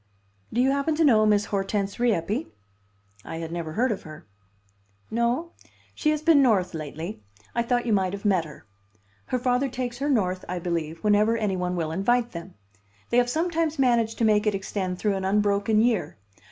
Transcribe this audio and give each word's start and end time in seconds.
Do 0.51 0.61
you 0.61 0.71
happen 0.71 0.95
to 0.95 1.03
know 1.03 1.27
Miss 1.27 1.45
Hortense 1.45 1.99
Rieppe?" 1.99 2.47
I 3.23 3.35
had 3.37 3.51
never 3.51 3.73
heard 3.73 3.91
of 3.91 4.01
her. 4.01 4.25
"No? 5.11 5.51
She 5.93 6.09
has 6.09 6.23
been 6.23 6.41
North 6.41 6.73
lately. 6.73 7.21
I 7.53 7.61
thought 7.61 7.85
you 7.85 7.93
might 7.93 8.13
have 8.13 8.25
met 8.25 8.45
her. 8.45 8.65
Her 9.27 9.37
father 9.37 9.69
takes 9.69 9.99
her 9.99 10.09
North, 10.09 10.43
I 10.49 10.57
believe, 10.57 11.03
whenever 11.03 11.37
any 11.37 11.55
one 11.55 11.75
will 11.75 11.91
invite 11.91 12.31
them. 12.31 12.55
They 13.11 13.17
have 13.17 13.29
sometimes 13.29 13.77
managed 13.77 14.17
to 14.17 14.25
make 14.25 14.47
it 14.47 14.55
extend 14.55 14.97
through 14.97 15.13
an 15.13 15.23
unbroken 15.23 15.79
year. 15.83 16.17